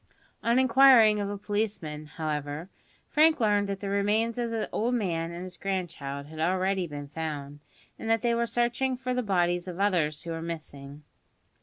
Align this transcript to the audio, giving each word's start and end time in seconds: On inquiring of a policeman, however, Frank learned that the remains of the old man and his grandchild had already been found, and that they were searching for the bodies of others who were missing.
On 0.41 0.57
inquiring 0.57 1.19
of 1.19 1.29
a 1.29 1.37
policeman, 1.37 2.07
however, 2.07 2.69
Frank 3.07 3.39
learned 3.39 3.69
that 3.69 3.81
the 3.81 3.89
remains 3.89 4.39
of 4.39 4.49
the 4.49 4.67
old 4.71 4.95
man 4.95 5.29
and 5.31 5.43
his 5.43 5.57
grandchild 5.57 6.25
had 6.25 6.39
already 6.39 6.87
been 6.87 7.07
found, 7.09 7.59
and 7.99 8.09
that 8.09 8.23
they 8.23 8.33
were 8.33 8.47
searching 8.47 8.97
for 8.97 9.13
the 9.13 9.21
bodies 9.21 9.67
of 9.67 9.79
others 9.79 10.23
who 10.23 10.31
were 10.31 10.41
missing. 10.41 11.03